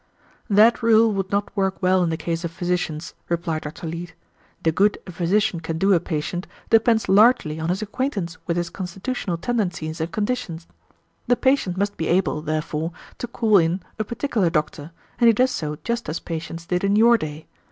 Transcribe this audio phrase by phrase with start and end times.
[0.49, 3.85] "That rule would not work well in the case of physicians," replied Dr.
[3.85, 4.15] Leete.
[4.63, 8.71] "The good a physician can do a patient depends largely on his acquaintance with his
[8.71, 10.59] constitutional tendencies and condition.
[11.27, 15.51] The patient must be able, therefore, to call in a particular doctor, and he does
[15.51, 17.45] so just as patients did in your day.